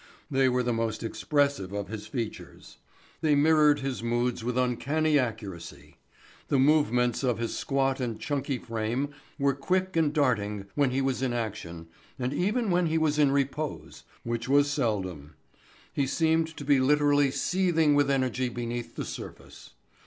[0.31, 2.77] They were the most expressive of his features.
[3.21, 5.97] They mirrored his moods with uncanny accuracy.
[6.47, 11.21] The movements of his squat and chunky frame were quick and darting when he was
[11.21, 11.85] in action
[12.17, 18.09] and even when he was in repose—which was seldom—he seemed to be literally seething with
[18.09, 19.75] energy beneath the surface.